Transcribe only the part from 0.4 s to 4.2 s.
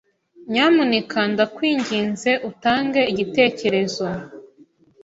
Nyamuneka ndakwinginze utange igitekerezo.